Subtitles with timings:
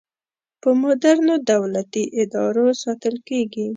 [0.61, 3.67] په مدرنو دولتي ادارو ساتل کیږي.